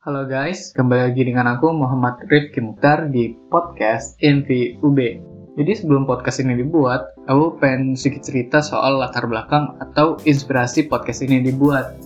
[0.00, 4.96] Halo guys, kembali lagi dengan aku Muhammad Rifki Mukhtar di podcast NVUB.
[5.60, 11.20] Jadi sebelum podcast ini dibuat, aku pengen sedikit cerita soal latar belakang atau inspirasi podcast
[11.20, 12.00] ini dibuat.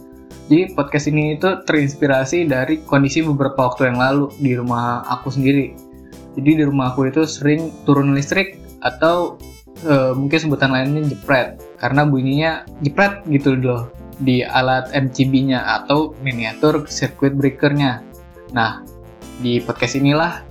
[0.51, 5.79] Jadi podcast ini itu terinspirasi dari kondisi beberapa waktu yang lalu di rumah aku sendiri.
[6.35, 9.39] Jadi di rumah aku itu sering turun listrik atau
[9.87, 13.87] e, mungkin sebutan lainnya jepret karena bunyinya jepret gitu loh
[14.23, 18.05] di alat MCB-nya atau miniatur circuit breaker-nya.
[18.55, 18.87] Nah,
[19.43, 20.45] di podcast inilah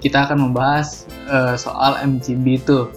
[0.00, 2.88] kita akan membahas uh, soal MCB itu.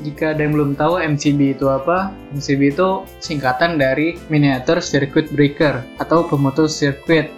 [0.00, 5.84] Jika ada yang belum tahu MCB itu apa, MCB itu singkatan dari miniatur circuit breaker
[6.00, 7.28] atau pemutus sirkuit.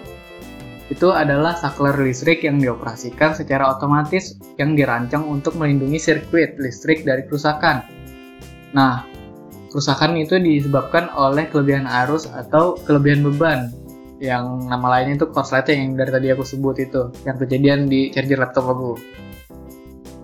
[0.87, 7.27] Itu adalah saklar listrik yang dioperasikan secara otomatis yang dirancang untuk melindungi sirkuit listrik dari
[7.27, 7.83] kerusakan.
[8.77, 9.12] Nah,
[9.73, 13.73] Kerusakan itu disebabkan oleh kelebihan arus atau kelebihan beban
[14.21, 18.37] yang nama lainnya itu korsleting yang dari tadi aku sebut itu yang kejadian di charger
[18.37, 19.01] laptop aku.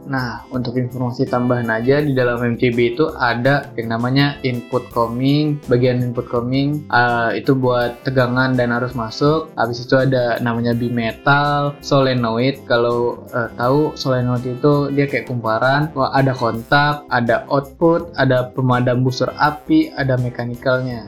[0.09, 6.01] Nah, untuk informasi tambahan aja di dalam MCB itu ada yang namanya input coming, bagian
[6.01, 9.53] input coming uh, itu buat tegangan dan arus masuk.
[9.61, 12.57] Habis itu ada namanya bimetal, solenoid.
[12.65, 19.05] Kalau uh, tahu solenoid itu dia kayak kumparan, Wah, ada kontak, ada output, ada pemadam
[19.05, 21.05] busur api, ada mekanikalnya.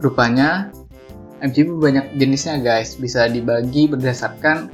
[0.00, 0.72] Rupanya
[1.44, 4.72] MCB banyak jenisnya guys, bisa dibagi berdasarkan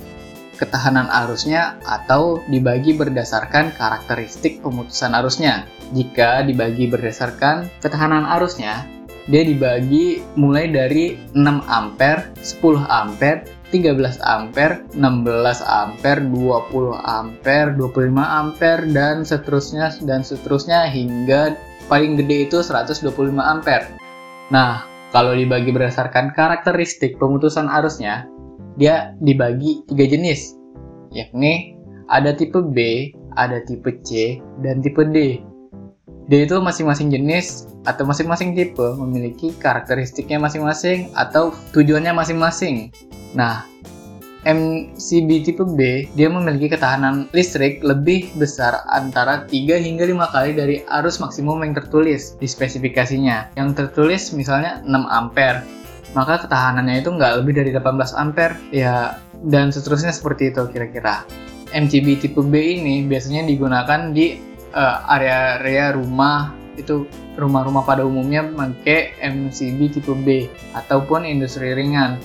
[0.63, 5.67] ketahanan arusnya atau dibagi berdasarkan karakteristik pemutusan arusnya.
[5.91, 8.87] Jika dibagi berdasarkan ketahanan arusnya,
[9.27, 13.43] dia dibagi mulai dari 6 ampere, 10 ampere,
[13.75, 21.59] 13 ampere, 16 ampere, 20 ampere, 25 ampere dan seterusnya dan seterusnya hingga
[21.91, 23.11] paling gede itu 125
[23.43, 23.99] ampere.
[24.51, 28.32] Nah, kalau dibagi berdasarkan karakteristik pemutusan arusnya,
[28.77, 30.57] dia dibagi tiga jenis,
[31.13, 31.77] yakni
[32.09, 35.41] ada tipe B, ada tipe C, dan tipe D.
[36.31, 42.95] D itu masing-masing jenis atau masing-masing tipe memiliki karakteristiknya masing-masing atau tujuannya masing-masing.
[43.35, 43.67] Nah,
[44.43, 50.77] MCB tipe B dia memiliki ketahanan listrik lebih besar antara 3 hingga 5 kali dari
[51.03, 53.55] arus maksimum yang tertulis di spesifikasinya.
[53.55, 55.63] Yang tertulis misalnya 6 ampere
[56.13, 59.17] maka ketahanannya itu nggak lebih dari 18 ampere ya
[59.49, 61.25] dan seterusnya seperti itu kira-kira.
[61.73, 64.37] MCB tipe B ini biasanya digunakan di
[64.77, 67.05] eh, area-area uh, rumah itu
[67.37, 72.21] rumah-rumah pada umumnya memakai MCB tipe B ataupun industri ringan.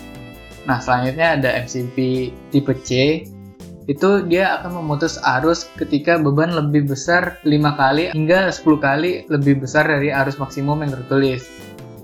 [0.68, 1.96] Nah selanjutnya ada MCB
[2.52, 3.24] tipe C
[3.88, 9.64] itu dia akan memutus arus ketika beban lebih besar 5 kali hingga 10 kali lebih
[9.64, 11.48] besar dari arus maksimum yang tertulis.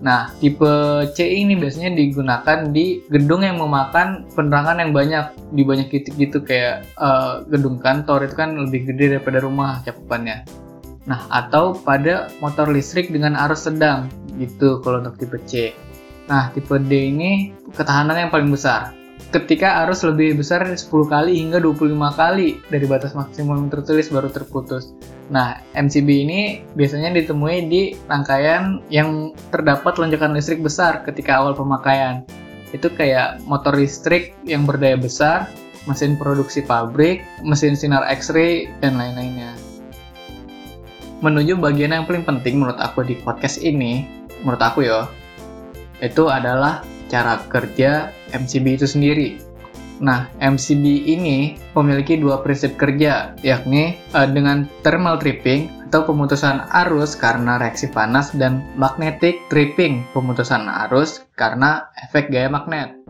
[0.03, 0.67] Nah, tipe
[1.15, 6.43] C ini biasanya digunakan di gedung yang memakan penerangan yang banyak di banyak titik gitu
[6.43, 10.43] kayak uh, gedung kantor itu kan lebih gede daripada rumah cakupannya.
[11.07, 15.71] Nah, atau pada motor listrik dengan arus sedang gitu kalau untuk tipe C.
[16.27, 18.91] Nah, tipe D ini ketahanan yang paling besar
[19.33, 24.93] ketika arus lebih besar 10 kali hingga 25 kali dari batas maksimum tertulis baru terputus.
[25.33, 26.41] Nah, MCB ini
[26.77, 32.21] biasanya ditemui di rangkaian yang terdapat lonjakan listrik besar ketika awal pemakaian.
[32.77, 35.49] Itu kayak motor listrik yang berdaya besar,
[35.89, 39.57] mesin produksi pabrik, mesin sinar X-ray, dan lain-lainnya.
[41.25, 44.05] Menuju bagian yang paling penting menurut aku di podcast ini,
[44.45, 45.09] menurut aku ya,
[46.03, 49.29] itu adalah cara kerja MCB itu sendiri.
[50.03, 57.13] Nah, MCB ini memiliki dua prinsip kerja, yakni uh, dengan thermal tripping atau pemutusan arus
[57.13, 63.02] karena reaksi panas dan magnetic tripping, pemutusan arus karena efek gaya magnet.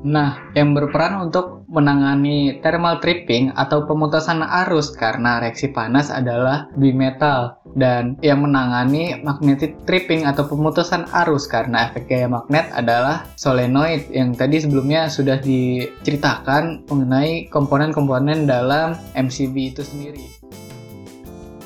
[0.00, 7.60] Nah, yang berperan untuk menangani thermal tripping atau pemutusan arus karena reaksi panas adalah bimetal
[7.76, 14.32] dan yang menangani magnetic tripping atau pemutusan arus karena efek gaya magnet adalah solenoid yang
[14.32, 20.24] tadi sebelumnya sudah diceritakan mengenai komponen-komponen dalam MCB itu sendiri.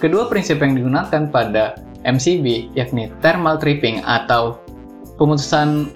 [0.02, 4.58] Kedua prinsip yang digunakan pada MCB yakni thermal tripping atau
[5.22, 5.88] pemutusan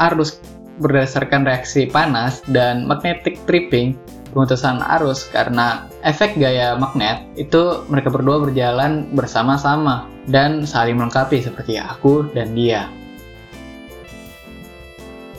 [0.00, 0.40] arus
[0.82, 3.94] berdasarkan reaksi panas dan magnetic tripping
[4.34, 11.78] pemutusan arus karena efek gaya magnet itu mereka berdua berjalan bersama-sama dan saling melengkapi seperti
[11.78, 12.88] aku dan dia.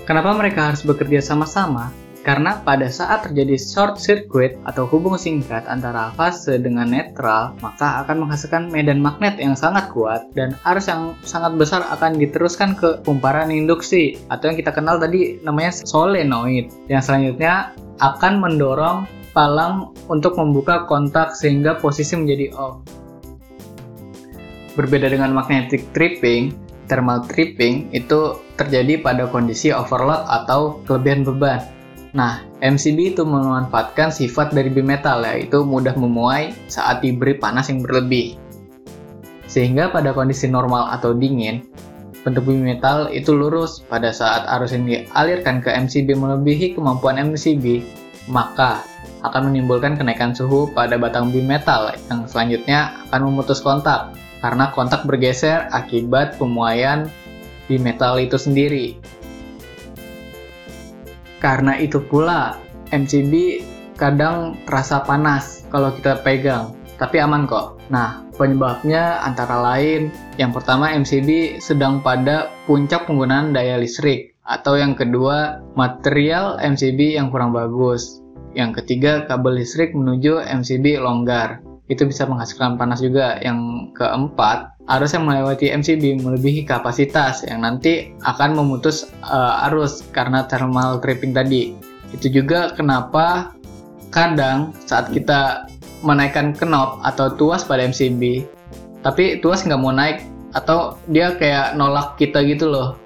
[0.04, 2.03] Kenapa mereka harus bekerja sama-sama?
[2.24, 8.24] Karena pada saat terjadi short circuit atau hubung singkat antara fase dengan netral, maka akan
[8.24, 13.52] menghasilkan medan magnet yang sangat kuat dan arus yang sangat besar akan diteruskan ke kumparan
[13.52, 16.72] induksi atau yang kita kenal tadi namanya solenoid.
[16.88, 19.04] Yang selanjutnya akan mendorong
[19.36, 22.80] palang untuk membuka kontak sehingga posisi menjadi off.
[24.80, 26.56] Berbeda dengan magnetic tripping,
[26.88, 31.83] thermal tripping itu terjadi pada kondisi overload atau kelebihan beban.
[32.14, 38.38] Nah, MCB itu memanfaatkan sifat dari bimetal yaitu mudah memuai saat diberi panas yang berlebih.
[39.50, 41.66] Sehingga pada kondisi normal atau dingin,
[42.22, 47.82] bentuk bimetal itu lurus pada saat arus yang dialirkan ke MCB melebihi kemampuan MCB,
[48.30, 48.86] maka
[49.26, 54.14] akan menimbulkan kenaikan suhu pada batang bimetal yang selanjutnya akan memutus kontak
[54.44, 57.10] karena kontak bergeser akibat pemuaian
[57.66, 59.00] bimetal itu sendiri.
[61.44, 62.56] Karena itu pula,
[62.96, 63.60] MCB
[64.00, 67.84] kadang terasa panas kalau kita pegang, tapi aman kok.
[67.92, 70.08] Nah, penyebabnya antara lain,
[70.40, 77.28] yang pertama MCB sedang pada puncak penggunaan daya listrik, atau yang kedua, material MCB yang
[77.28, 78.24] kurang bagus.
[78.56, 81.60] Yang ketiga, kabel listrik menuju MCB longgar.
[81.92, 83.40] Itu bisa menghasilkan panas juga.
[83.44, 90.48] Yang keempat, arus yang melewati MCB melebihi kapasitas yang nanti akan memutus uh, arus karena
[90.48, 91.76] thermal tripping tadi.
[92.16, 93.52] Itu juga kenapa
[94.14, 95.66] kadang saat kita
[96.04, 98.46] menaikkan knob atau tuas pada MCB,
[99.02, 100.22] tapi tuas nggak mau naik
[100.54, 103.00] atau dia kayak nolak kita gitu loh,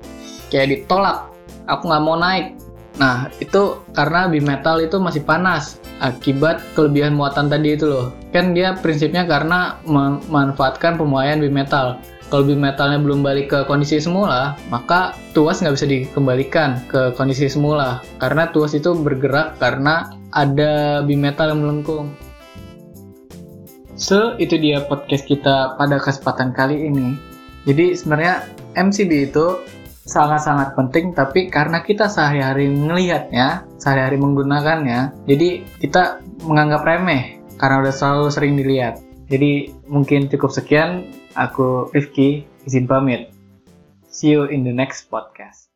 [0.51, 1.29] kayak ditolak.
[1.69, 2.57] Aku nggak mau naik.
[2.97, 8.09] Nah, itu karena bimetal itu masih panas akibat kelebihan muatan tadi itu loh.
[8.33, 12.01] Kan dia prinsipnya karena memanfaatkan pemuaian bimetal.
[12.27, 18.03] Kalau bimetalnya belum balik ke kondisi semula, maka tuas nggak bisa dikembalikan ke kondisi semula.
[18.19, 22.11] Karena tuas itu bergerak karena ada bimetal yang melengkung.
[23.97, 27.15] So, itu dia podcast kita pada kesempatan kali ini.
[27.63, 28.45] Jadi sebenarnya
[28.75, 29.63] MCB itu
[30.07, 37.93] sangat-sangat penting tapi karena kita sehari-hari melihatnya, sehari-hari menggunakannya, jadi kita menganggap remeh karena udah
[37.93, 39.03] selalu sering dilihat.
[39.27, 43.35] Jadi mungkin cukup sekian, aku Rifki, izin pamit.
[44.07, 45.66] See you in the next podcast.